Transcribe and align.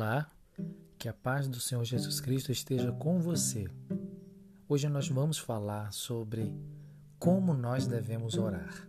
Olá, 0.00 0.30
que 0.96 1.08
a 1.08 1.12
paz 1.12 1.48
do 1.48 1.58
Senhor 1.58 1.84
Jesus 1.84 2.20
Cristo 2.20 2.52
esteja 2.52 2.92
com 2.92 3.18
você. 3.18 3.68
Hoje 4.68 4.88
nós 4.88 5.08
vamos 5.08 5.38
falar 5.38 5.92
sobre 5.92 6.54
como 7.18 7.52
nós 7.52 7.88
devemos 7.88 8.36
orar. 8.36 8.88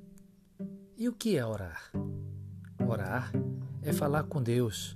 E 0.96 1.10
o 1.10 1.14
que 1.14 1.36
é 1.36 1.44
orar? 1.44 1.92
Orar 2.88 3.32
é 3.82 3.92
falar 3.92 4.26
com 4.26 4.40
Deus, 4.40 4.96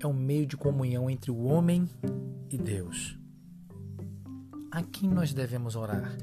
é 0.00 0.06
um 0.06 0.12
meio 0.12 0.46
de 0.46 0.56
comunhão 0.56 1.10
entre 1.10 1.32
o 1.32 1.42
homem 1.42 1.90
e 2.48 2.56
Deus. 2.56 3.18
A 4.70 4.84
quem 4.84 5.10
nós 5.10 5.34
devemos 5.34 5.74
orar? 5.74 6.16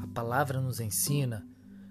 A 0.00 0.06
palavra 0.14 0.60
nos 0.60 0.78
ensina 0.78 1.44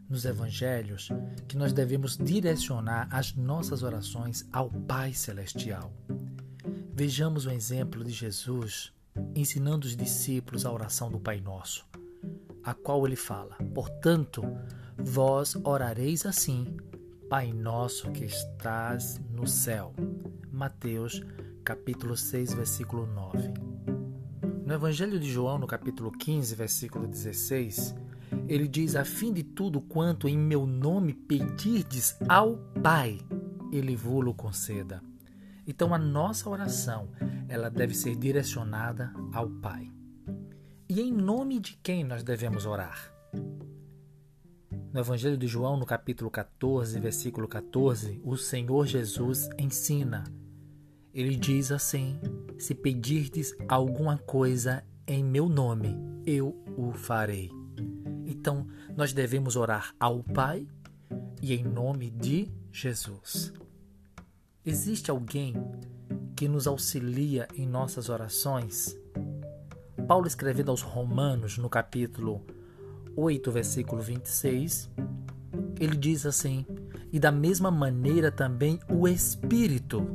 nos 0.10 0.26
evangelhos 0.26 1.10
que 1.48 1.58
nós 1.58 1.74
devemos 1.74 2.18
direcionar 2.18 3.08
as 3.12 3.34
nossas 3.36 3.84
orações 3.84 4.48
ao 4.52 4.70
Pai 4.70 5.14
Celestial. 5.14 5.92
Vejamos 6.94 7.46
o 7.46 7.52
exemplo 7.52 8.04
de 8.04 8.12
Jesus 8.12 8.92
ensinando 9.36 9.86
os 9.86 9.96
discípulos 9.96 10.66
a 10.66 10.72
oração 10.72 11.12
do 11.12 11.20
Pai 11.20 11.40
Nosso, 11.40 11.86
a 12.64 12.74
qual 12.74 13.06
ele 13.06 13.16
fala: 13.16 13.56
Portanto, 13.74 14.44
vós 14.98 15.56
orareis 15.64 16.26
assim, 16.26 16.78
Pai 17.30 17.52
Nosso 17.52 18.12
que 18.12 18.26
estás 18.26 19.20
no 19.32 19.48
céu. 19.48 19.94
Mateus, 20.52 21.22
capítulo 21.64 22.16
6, 22.18 22.54
versículo 22.54 23.06
9. 23.06 23.54
No 24.66 24.74
Evangelho 24.74 25.20
de 25.20 25.32
João, 25.32 25.58
no 25.58 25.68
capítulo 25.68 26.12
15, 26.12 26.56
versículo 26.56 27.08
16, 27.08 27.96
ele 28.48 28.68
diz: 28.68 28.96
A 28.96 29.04
fim 29.04 29.34
de 29.34 29.44
tudo 29.44 29.82
quanto 29.82 30.28
em 30.28 30.38
meu 30.38 30.66
nome 30.66 31.14
pedirdes 31.14 32.18
ao 32.28 32.58
Pai, 32.82 33.20
ele 33.72 33.96
vos 33.96 34.34
conceda. 34.36 35.02
Então 35.68 35.94
a 35.94 35.98
nossa 35.98 36.50
oração, 36.50 37.10
ela 37.50 37.70
deve 37.70 37.94
ser 37.94 38.16
direcionada 38.16 39.14
ao 39.34 39.50
Pai. 39.50 39.92
E 40.90 41.02
em 41.02 41.12
nome 41.12 41.60
de 41.60 41.78
quem 41.84 42.04
nós 42.04 42.24
devemos 42.24 42.66
orar? 42.66 43.14
No 44.94 45.02
Evangelho 45.02 45.38
de 45.38 45.46
João, 45.46 45.78
no 45.78 45.86
capítulo 45.86 46.32
14, 46.32 46.98
versículo 47.00 47.48
14, 47.48 48.22
o 48.24 48.38
Senhor 48.38 48.88
Jesus 48.88 49.50
ensina. 49.60 50.24
Ele 51.14 51.36
diz 51.36 51.72
assim: 51.72 52.20
Se 52.58 52.74
pedirdes 52.74 53.54
alguma 53.68 54.18
coisa 54.18 54.84
em 55.06 55.24
meu 55.24 55.50
nome, 55.50 55.96
eu 56.26 56.56
o 56.78 56.94
farei. 56.94 57.57
Então, 58.40 58.68
nós 58.96 59.14
devemos 59.14 59.56
orar 59.56 59.96
ao 60.00 60.24
Pai 60.24 60.68
e 61.42 61.54
em 61.56 61.64
nome 61.64 62.12
de 62.12 62.48
Jesus. 62.72 63.52
Existe 64.64 65.10
alguém 65.10 65.56
que 66.36 66.48
nos 66.48 66.68
auxilia 66.68 67.48
em 67.56 67.68
nossas 67.68 68.10
orações? 68.10 68.96
Paulo 70.08 70.28
escrevendo 70.28 70.70
aos 70.70 70.84
Romanos, 70.84 71.58
no 71.58 71.68
capítulo 71.68 72.46
8, 73.16 73.52
versículo 73.52 74.04
26, 74.04 74.88
ele 75.80 75.98
diz 75.98 76.24
assim: 76.26 76.64
E 77.12 77.20
da 77.20 77.32
mesma 77.32 77.72
maneira 77.72 78.32
também 78.32 78.80
o 78.88 79.08
Espírito 79.08 80.08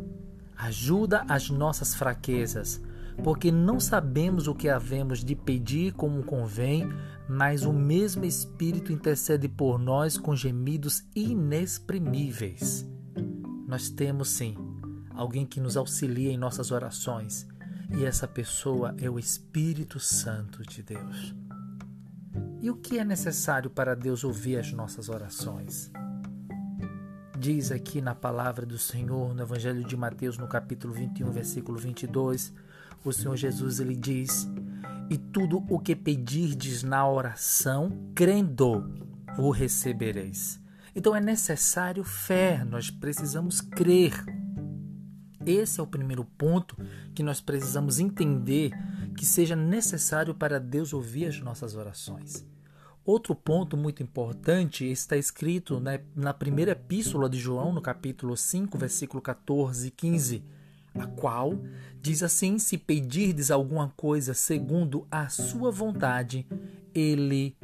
ajuda 0.57 1.25
as 1.29 1.51
nossas 1.51 1.93
fraquezas, 1.93 2.81
porque 3.23 3.51
não 3.51 3.79
sabemos 3.81 4.47
o 4.47 4.55
que 4.55 4.69
havemos 4.69 5.25
de 5.25 5.35
pedir 5.35 5.93
como 5.93 6.23
convém, 6.23 6.89
mas 7.29 7.65
o 7.65 7.73
mesmo 7.73 8.25
Espírito 8.25 8.93
intercede 8.93 9.49
por 9.49 9.79
nós 9.79 10.17
com 10.17 10.35
gemidos 10.35 11.05
inexprimíveis. 11.15 12.87
Nós 13.67 13.89
temos 13.91 14.29
sim 14.29 14.57
alguém 15.15 15.47
que 15.47 15.61
nos 15.61 15.77
auxilia 15.77 16.33
em 16.33 16.39
nossas 16.39 16.71
orações, 16.71 17.47
e 17.97 18.05
essa 18.05 18.27
pessoa 18.27 18.95
é 18.99 19.09
o 19.09 19.19
Espírito 19.19 20.01
Santo 20.01 20.63
de 20.63 20.83
Deus. 20.83 21.35
E 22.61 22.71
o 22.71 22.77
que 22.77 22.99
é 22.99 23.05
necessário 23.05 23.69
para 23.69 23.95
Deus 23.95 24.25
ouvir 24.25 24.59
as 24.59 24.73
nossas 24.73 25.09
orações? 25.09 25.91
Diz 27.39 27.73
aqui 27.73 28.01
na 28.01 28.15
palavra 28.15 28.65
do 28.65 28.79
Senhor, 28.79 29.35
no 29.35 29.43
Evangelho 29.43 29.85
de 29.85 29.97
Mateus, 29.97 30.39
no 30.39 30.47
capítulo 30.47 30.95
21, 30.95 31.31
versículo 31.33 31.77
22, 31.77 32.53
o 33.05 33.13
Senhor 33.13 33.37
Jesus 33.37 33.81
ele 33.81 33.97
diz: 33.97 34.49
E 35.11 35.19
tudo 35.19 35.65
o 35.69 35.79
que 35.79 35.97
pedirdes 35.97 36.83
na 36.83 37.09
oração, 37.09 38.11
crendo, 38.15 38.93
o 39.39 39.51
recebereis. 39.51 40.61
Então 40.95 41.17
é 41.17 41.21
necessário 41.21 42.05
fé, 42.05 42.65
nós 42.65 42.91
precisamos 42.91 43.61
crer. 43.61 44.13
Esse 45.45 45.81
é 45.81 45.83
o 45.83 45.87
primeiro 45.87 46.25
ponto 46.25 46.77
que 47.15 47.23
nós 47.23 47.41
precisamos 47.41 47.99
entender 47.99 48.71
que 49.17 49.27
seja 49.27 49.57
necessário 49.57 50.35
para 50.35 50.61
Deus 50.61 50.93
ouvir 50.93 51.27
as 51.27 51.41
nossas 51.41 51.75
orações. 51.75 52.47
Outro 53.05 53.35
ponto 53.35 53.77
muito 53.77 54.03
importante 54.03 54.85
está 54.85 55.17
escrito 55.17 55.81
né, 55.81 56.03
na 56.15 56.33
primeira 56.33 56.71
epístola 56.71 57.29
de 57.29 57.39
João, 57.39 57.73
no 57.73 57.83
capítulo 57.83 58.37
5, 58.37 58.79
versículo 58.79 59.21
14 59.21 59.89
e 59.89 59.91
15 59.91 60.45
a 60.95 61.07
qual 61.07 61.59
diz 62.01 62.23
assim: 62.23 62.59
Se 62.59 62.77
pedirdes 62.77 63.51
alguma 63.51 63.93
coisa 63.97 64.35
segundo 64.35 65.07
a 65.11 65.29
sua 65.29 65.71
vontade, 65.71 66.47
ele 66.95 67.57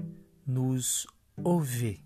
nos 0.47 1.07
ouve. 1.43 2.05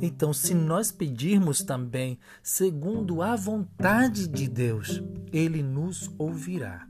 Então, 0.00 0.32
se 0.32 0.54
nós 0.54 0.90
pedirmos 0.90 1.62
também 1.62 2.18
segundo 2.42 3.22
a 3.22 3.36
vontade 3.36 4.26
de 4.26 4.48
Deus, 4.48 5.02
ele 5.32 5.62
nos 5.62 6.10
ouvirá. 6.18 6.88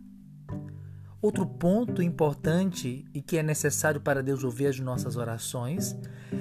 Outro 1.21 1.47
ponto 1.47 2.03
importante 2.03 3.05
e 3.15 3.23
que 3.23 3.39
é 3.39 3.43
necessário 3.43 4.01
para 4.01 4.23
Deus 4.23 4.43
ouvir 4.43 4.67
as 4.67 4.81
nossas 4.81 5.17
orações 5.17 5.95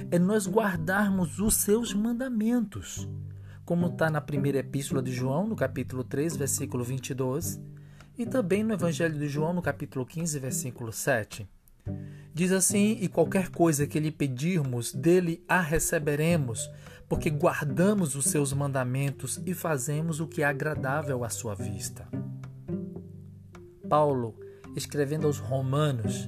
é 0.10 0.18
nós 0.18 0.48
guardarmos 0.48 1.40
os 1.40 1.56
seus 1.56 1.94
mandamentos 1.94 3.08
como 3.72 3.88
está 3.88 4.10
na 4.10 4.20
primeira 4.20 4.58
epístola 4.58 5.02
de 5.02 5.14
João, 5.14 5.48
no 5.48 5.56
capítulo 5.56 6.04
3, 6.04 6.36
versículo 6.36 6.84
22, 6.84 7.58
e 8.18 8.26
também 8.26 8.66
no 8.66 8.74
Evangelho 8.74 9.18
de 9.18 9.30
João, 9.30 9.54
no 9.54 9.62
capítulo 9.62 10.06
15, 10.06 10.40
versículo 10.40 10.92
7. 10.92 11.48
Diz 12.34 12.52
assim: 12.52 12.98
E 13.00 13.08
qualquer 13.08 13.48
coisa 13.48 13.88
que 13.88 13.98
lhe 13.98 14.12
pedirmos, 14.12 14.92
dele 14.92 15.42
a 15.48 15.62
receberemos, 15.62 16.70
porque 17.08 17.30
guardamos 17.30 18.14
os 18.14 18.26
seus 18.26 18.52
mandamentos 18.52 19.42
e 19.46 19.54
fazemos 19.54 20.20
o 20.20 20.28
que 20.28 20.42
é 20.42 20.46
agradável 20.46 21.24
à 21.24 21.30
sua 21.30 21.56
vista. 21.56 22.06
Paulo, 23.88 24.36
escrevendo 24.76 25.28
aos 25.28 25.38
Romanos, 25.38 26.28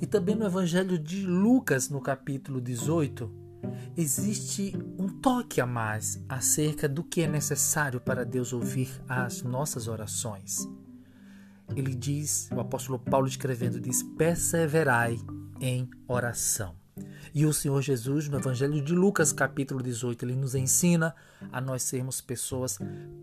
e 0.00 0.06
também 0.06 0.36
no 0.36 0.46
Evangelho 0.46 1.00
de 1.00 1.26
Lucas, 1.26 1.90
no 1.90 2.00
capítulo 2.00 2.60
18, 2.60 3.45
existe 3.96 4.72
um 4.98 5.08
toque 5.08 5.60
a 5.60 5.66
mais 5.66 6.22
acerca 6.28 6.88
do 6.88 7.02
que 7.02 7.22
é 7.22 7.26
necessário 7.26 8.00
para 8.00 8.24
Deus 8.24 8.52
ouvir 8.52 8.90
as 9.08 9.42
nossas 9.42 9.88
orações. 9.88 10.68
Ele 11.74 11.94
diz, 11.94 12.48
o 12.52 12.60
apóstolo 12.60 12.98
Paulo 12.98 13.26
escrevendo, 13.26 13.80
diz: 13.80 14.02
perseverai 14.02 15.18
em 15.60 15.88
oração. 16.06 16.76
E 17.34 17.44
o 17.44 17.52
Senhor 17.52 17.82
Jesus, 17.82 18.28
no 18.28 18.38
Evangelho 18.38 18.82
de 18.82 18.94
Lucas, 18.94 19.32
capítulo 19.32 19.82
18, 19.82 20.24
ele 20.24 20.36
nos 20.36 20.54
ensina 20.54 21.14
a 21.52 21.60
nós 21.60 21.82
sermos 21.82 22.20
pessoas 22.20 22.78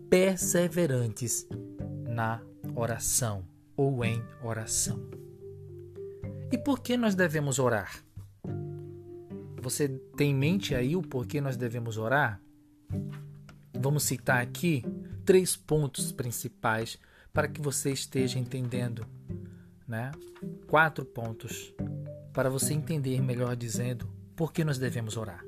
perseverantes 0.08 1.46
na 2.06 2.40
oração 2.76 3.44
ou 3.76 4.04
em 4.04 4.22
oração. 4.42 5.00
E 6.52 6.58
por 6.58 6.80
que 6.80 6.96
nós 6.96 7.16
devemos 7.16 7.58
orar? 7.58 8.04
Você 9.64 9.88
tem 10.14 10.32
em 10.32 10.34
mente 10.34 10.74
aí 10.74 10.94
o 10.94 11.00
porquê 11.00 11.40
nós 11.40 11.56
devemos 11.56 11.96
orar? 11.96 12.38
Vamos 13.72 14.02
citar 14.02 14.42
aqui 14.42 14.84
três 15.24 15.56
pontos 15.56 16.12
principais 16.12 16.98
para 17.32 17.48
que 17.48 17.62
você 17.62 17.90
esteja 17.90 18.38
entendendo, 18.38 19.06
né? 19.88 20.10
Quatro 20.66 21.02
pontos 21.06 21.72
para 22.30 22.50
você 22.50 22.74
entender 22.74 23.22
melhor 23.22 23.56
dizendo 23.56 24.06
por 24.36 24.52
que 24.52 24.62
nós 24.62 24.76
devemos 24.76 25.16
orar. 25.16 25.42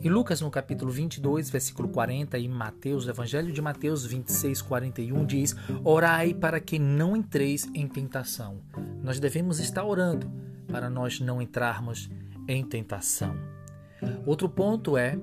Em 0.00 0.08
Lucas, 0.08 0.40
no 0.40 0.48
capítulo 0.48 0.92
22, 0.92 1.50
versículo 1.50 1.88
40, 1.88 2.38
e 2.38 2.46
Mateus, 2.46 3.08
Evangelho 3.08 3.52
de 3.52 3.60
Mateus 3.60 4.06
26, 4.06 4.62
41, 4.62 5.26
diz: 5.26 5.56
Orai 5.82 6.32
para 6.32 6.60
que 6.60 6.78
não 6.78 7.16
entreis 7.16 7.68
em 7.74 7.88
tentação. 7.88 8.62
Nós 9.02 9.18
devemos 9.18 9.58
estar 9.58 9.84
orando 9.84 10.30
para 10.68 10.88
nós 10.88 11.18
não 11.18 11.42
entrarmos 11.42 12.08
em 12.48 12.64
tentação. 12.64 13.36
Outro 14.24 14.48
ponto 14.48 14.96
é 14.96 15.18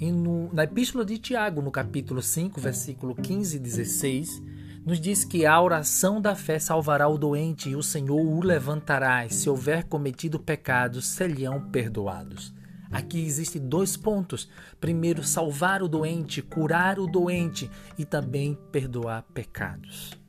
no, 0.00 0.52
na 0.52 0.64
Epístola 0.64 1.04
de 1.04 1.18
Tiago, 1.18 1.62
no 1.62 1.70
capítulo 1.70 2.20
5, 2.20 2.60
versículo 2.60 3.14
15 3.14 3.56
e 3.56 3.60
16, 3.60 4.42
nos 4.84 5.00
diz 5.00 5.24
que 5.24 5.46
a 5.46 5.60
oração 5.60 6.20
da 6.20 6.34
fé 6.34 6.58
salvará 6.58 7.06
o 7.06 7.16
doente 7.16 7.70
e 7.70 7.76
o 7.76 7.82
Senhor 7.82 8.20
o 8.20 8.40
levantará, 8.40 9.24
e 9.24 9.30
se 9.30 9.48
houver 9.48 9.84
cometido 9.84 10.40
pecados, 10.40 11.06
serão 11.06 11.60
perdoados. 11.70 12.52
Aqui 12.90 13.24
existem 13.24 13.62
dois 13.62 13.96
pontos. 13.96 14.50
Primeiro, 14.78 15.22
salvar 15.22 15.82
o 15.82 15.88
doente, 15.88 16.42
curar 16.42 16.98
o 16.98 17.06
doente 17.06 17.70
e 17.96 18.04
também 18.04 18.58
perdoar 18.70 19.22
pecados. 19.32 20.21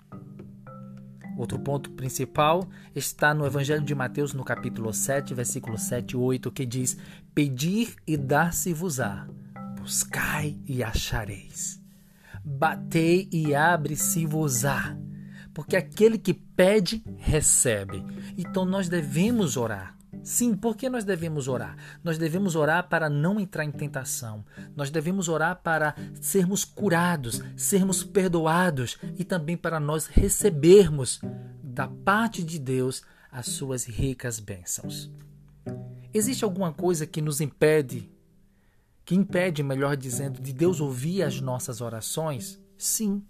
Outro 1.37 1.57
ponto 1.59 1.89
principal 1.91 2.67
está 2.95 3.33
no 3.33 3.45
Evangelho 3.45 3.83
de 3.83 3.95
Mateus, 3.95 4.33
no 4.33 4.43
capítulo 4.43 4.93
7, 4.93 5.33
versículo 5.33 5.77
7 5.77 6.11
e 6.11 6.17
8, 6.17 6.51
que 6.51 6.65
diz: 6.65 6.97
Pedir 7.33 7.95
e 8.05 8.15
dar-se-vos-á, 8.15 9.27
buscai 9.79 10.57
e 10.67 10.83
achareis, 10.83 11.81
batei 12.43 13.27
e 13.31 13.55
abre-se-vos-á, 13.55 14.95
porque 15.53 15.75
aquele 15.75 16.17
que 16.17 16.33
pede, 16.33 17.03
recebe. 17.17 18.03
Então 18.37 18.65
nós 18.65 18.87
devemos 18.87 19.57
orar. 19.57 19.97
Sim, 20.23 20.55
por 20.55 20.77
que 20.77 20.89
nós 20.89 21.03
devemos 21.03 21.47
orar? 21.47 21.75
Nós 22.03 22.17
devemos 22.17 22.55
orar 22.55 22.87
para 22.87 23.09
não 23.09 23.39
entrar 23.39 23.65
em 23.65 23.71
tentação. 23.71 24.45
Nós 24.75 24.89
devemos 24.89 25.27
orar 25.27 25.61
para 25.61 25.95
sermos 26.21 26.63
curados, 26.63 27.41
sermos 27.57 28.03
perdoados 28.03 28.97
e 29.17 29.23
também 29.23 29.57
para 29.57 29.79
nós 29.79 30.07
recebermos 30.07 31.19
da 31.61 31.87
parte 31.87 32.43
de 32.43 32.57
Deus 32.57 33.03
as 33.31 33.47
suas 33.47 33.85
ricas 33.85 34.39
bênçãos. 34.39 35.11
Existe 36.13 36.43
alguma 36.43 36.71
coisa 36.71 37.07
que 37.07 37.21
nos 37.21 37.41
impede, 37.41 38.09
que 39.03 39.15
impede, 39.15 39.63
melhor 39.63 39.97
dizendo, 39.97 40.39
de 40.39 40.53
Deus 40.53 40.79
ouvir 40.79 41.23
as 41.23 41.41
nossas 41.41 41.81
orações? 41.81 42.61
Sim. 42.77 43.25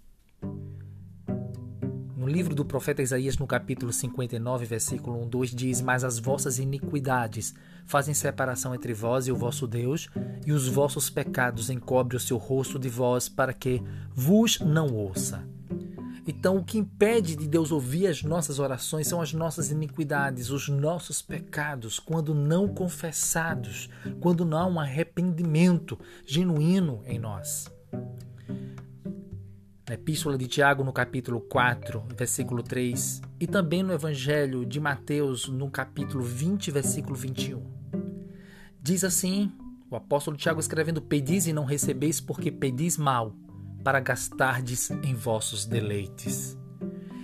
No 2.24 2.30
livro 2.30 2.54
do 2.54 2.64
profeta 2.64 3.02
Isaías, 3.02 3.36
no 3.36 3.46
capítulo 3.46 3.92
59, 3.92 4.64
versículo 4.64 5.22
1, 5.24 5.28
2, 5.28 5.50
diz: 5.50 5.82
Mas 5.82 6.04
as 6.04 6.18
vossas 6.18 6.58
iniquidades 6.58 7.54
fazem 7.84 8.14
separação 8.14 8.74
entre 8.74 8.94
vós 8.94 9.26
e 9.26 9.30
o 9.30 9.36
vosso 9.36 9.66
Deus, 9.66 10.08
e 10.46 10.50
os 10.50 10.66
vossos 10.66 11.10
pecados 11.10 11.68
encobrem 11.68 12.16
o 12.16 12.20
seu 12.20 12.38
rosto 12.38 12.78
de 12.78 12.88
vós, 12.88 13.28
para 13.28 13.52
que 13.52 13.82
vos 14.14 14.58
não 14.58 14.86
ouça. 14.86 15.46
Então, 16.26 16.56
o 16.56 16.64
que 16.64 16.78
impede 16.78 17.36
de 17.36 17.46
Deus 17.46 17.70
ouvir 17.70 18.06
as 18.06 18.22
nossas 18.22 18.58
orações 18.58 19.06
são 19.06 19.20
as 19.20 19.34
nossas 19.34 19.70
iniquidades, 19.70 20.48
os 20.48 20.66
nossos 20.70 21.20
pecados, 21.20 21.98
quando 21.98 22.34
não 22.34 22.68
confessados, 22.68 23.90
quando 24.18 24.46
não 24.46 24.56
há 24.56 24.66
um 24.66 24.80
arrependimento 24.80 25.98
genuíno 26.24 27.02
em 27.04 27.18
nós 27.18 27.70
na 29.88 29.94
Epístola 29.94 30.38
de 30.38 30.46
Tiago, 30.46 30.82
no 30.82 30.92
capítulo 30.92 31.40
4, 31.40 32.04
versículo 32.16 32.62
3, 32.62 33.20
e 33.38 33.46
também 33.46 33.82
no 33.82 33.92
Evangelho 33.92 34.64
de 34.64 34.80
Mateus, 34.80 35.48
no 35.48 35.70
capítulo 35.70 36.24
20, 36.24 36.70
versículo 36.70 37.14
21. 37.14 37.62
Diz 38.80 39.04
assim: 39.04 39.52
o 39.90 39.96
apóstolo 39.96 40.36
Tiago 40.36 40.58
escrevendo: 40.58 41.00
Pedis 41.00 41.46
e 41.46 41.52
não 41.52 41.64
recebeis, 41.64 42.20
porque 42.20 42.50
pedis 42.50 42.96
mal, 42.96 43.32
para 43.84 44.00
gastardes 44.00 44.90
em 44.90 45.14
vossos 45.14 45.66
deleites. 45.66 46.58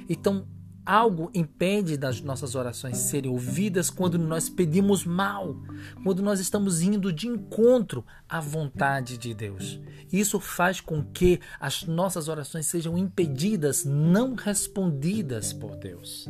Então, 0.08 0.46
algo 0.90 1.30
impede 1.32 1.96
das 1.96 2.20
nossas 2.20 2.56
orações 2.56 2.98
serem 2.98 3.30
ouvidas 3.30 3.90
quando 3.90 4.18
nós 4.18 4.48
pedimos 4.48 5.04
mal, 5.04 5.54
quando 6.02 6.20
nós 6.20 6.40
estamos 6.40 6.82
indo 6.82 7.12
de 7.12 7.28
encontro 7.28 8.04
à 8.28 8.40
vontade 8.40 9.16
de 9.16 9.32
Deus. 9.32 9.80
Isso 10.12 10.40
faz 10.40 10.80
com 10.80 11.04
que 11.04 11.38
as 11.60 11.84
nossas 11.84 12.26
orações 12.26 12.66
sejam 12.66 12.98
impedidas, 12.98 13.84
não 13.84 14.34
respondidas 14.34 15.52
por 15.52 15.76
Deus. 15.76 16.28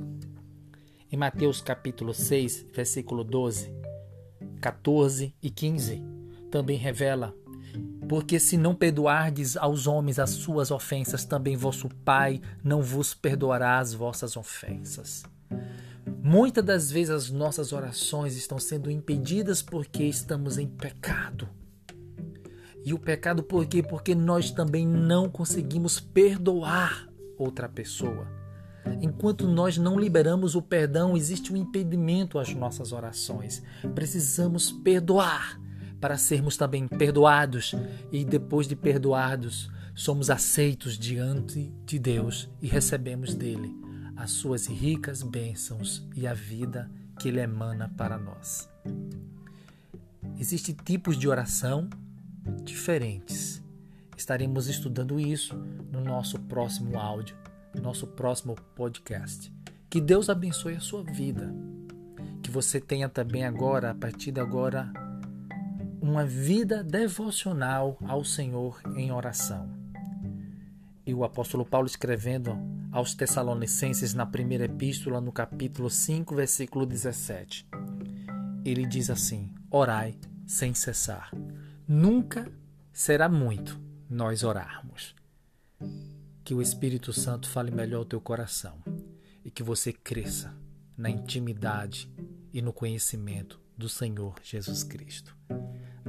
Em 1.11 1.17
Mateus 1.17 1.63
capítulo 1.63 2.13
6, 2.13 2.67
versículo 2.71 3.25
12, 3.25 3.73
14 4.61 5.35
e 5.43 5.49
15, 5.49 6.03
também 6.51 6.77
revela 6.77 7.35
porque 8.11 8.41
se 8.41 8.57
não 8.57 8.75
perdoardes 8.75 9.57
aos 9.57 9.87
homens 9.87 10.19
as 10.19 10.31
suas 10.31 10.73
ofensas, 10.73 11.25
também 11.25 11.57
vosso 11.57 11.89
Pai 12.05 12.41
não 12.61 12.83
vos 12.83 13.15
perdoará 13.15 13.79
as 13.79 13.95
vossas 13.95 14.37
ofensas. 14.37 15.23
Muitas 16.21 16.65
das 16.65 16.91
vezes 16.91 17.11
as 17.11 17.31
nossas 17.31 17.73
orações 17.73 18.37
estão 18.37 18.59
sendo 18.59 18.91
impedidas 18.91 19.63
porque 19.63 20.03
estamos 20.03 20.59
em 20.59 20.67
pecado. 20.67 21.49
E 22.85 22.93
o 22.93 22.99
pecado 22.99 23.45
por 23.45 23.65
quê? 23.65 23.81
Porque 23.81 24.13
nós 24.13 24.51
também 24.51 24.85
não 24.85 25.29
conseguimos 25.29 26.01
perdoar 26.01 27.09
outra 27.39 27.69
pessoa. 27.69 28.27
Enquanto 29.01 29.47
nós 29.47 29.79
não 29.79 29.97
liberamos 29.97 30.57
o 30.57 30.63
perdão, 30.63 31.17
existe 31.17 31.53
um 31.53 31.57
impedimento 31.57 32.41
às 32.41 32.53
nossas 32.53 32.91
orações. 32.91 33.63
Precisamos 33.95 34.73
perdoar 34.73 35.61
para 36.01 36.17
sermos 36.17 36.57
também 36.57 36.89
perdoados 36.89 37.75
e 38.11 38.25
depois 38.25 38.67
de 38.67 38.75
perdoados, 38.75 39.71
somos 39.95 40.31
aceitos 40.31 40.99
diante 40.99 41.73
de 41.85 41.99
Deus 41.99 42.49
e 42.63 42.67
recebemos 42.67 43.35
dele 43.35 43.75
as 44.17 44.31
suas 44.31 44.67
ricas 44.67 45.23
bênçãos 45.23 46.07
e 46.15 46.27
a 46.27 46.35
vida 46.35 46.91
que 47.19 47.29
ele 47.29 47.41
emana 47.41 47.89
para 47.97 48.19
nós. 48.19 48.69
Existem 50.39 50.75
tipos 50.75 51.19
de 51.19 51.29
oração 51.29 51.89
diferentes. 52.65 53.63
Estaremos 54.17 54.69
estudando 54.69 55.19
isso 55.21 55.57
no 55.91 56.01
nosso 56.03 56.39
próximo 56.39 56.99
áudio, 56.99 57.37
no 57.75 57.83
nosso 57.83 58.07
próximo 58.07 58.55
podcast. 58.75 59.53
Que 59.89 60.01
Deus 60.01 60.29
abençoe 60.31 60.77
a 60.77 60.81
sua 60.81 61.03
vida. 61.03 61.53
Que 62.43 62.51
você 62.51 62.81
tenha 62.81 63.09
também 63.09 63.45
agora, 63.45 63.91
a 63.91 63.95
partir 63.95 64.33
de 64.33 64.41
agora, 64.41 64.93
uma 66.01 66.25
vida 66.25 66.83
devocional 66.83 67.99
ao 68.03 68.25
Senhor 68.25 68.81
em 68.97 69.13
oração. 69.13 69.71
E 71.05 71.13
o 71.13 71.25
apóstolo 71.25 71.65
Paulo 71.65 71.87
escrevendo 71.87 72.57
aos 72.91 73.15
Tessalonicenses 73.15 74.15
na 74.15 74.25
primeira 74.25 74.65
epístola, 74.65 75.21
no 75.21 75.31
capítulo 75.31 75.91
5, 75.91 76.35
versículo 76.35 76.87
17. 76.87 77.67
Ele 78.65 78.87
diz 78.87 79.11
assim: 79.11 79.53
Orai 79.71 80.19
sem 80.47 80.75
cessar. 80.75 81.31
Nunca 81.87 82.51
será 82.93 83.29
muito 83.29 83.81
nós 84.09 84.43
orarmos. 84.43 85.15
Que 86.45 86.55
o 86.55 86.63
Espírito 86.63 87.13
Santo 87.13 87.49
fale 87.49 87.71
melhor 87.71 88.03
o 88.03 88.07
teu 88.07 88.21
coração 88.21 88.79
e 89.45 89.51
que 89.51 89.63
você 89.63 89.93
cresça 89.93 90.55
na 90.97 91.11
intimidade 91.11 92.11
e 92.53 92.61
no 92.61 92.73
conhecimento 92.73 93.61
do 93.77 93.89
Senhor 93.89 94.35
Jesus 94.43 94.83
Cristo. 94.83 95.35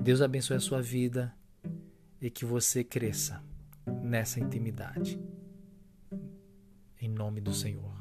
Deus 0.02 0.20
abençoe 0.20 0.58
a 0.58 0.60
sua 0.60 0.82
vida 0.82 1.32
e 2.20 2.32
que 2.32 2.44
você 2.44 2.84
cresça 2.84 3.44
nessa 4.02 4.40
intimidade. 4.40 5.20
Em 7.00 7.08
nome 7.08 7.40
do 7.40 7.54
Senhor. 7.54 7.94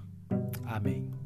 Amém. 0.64 1.19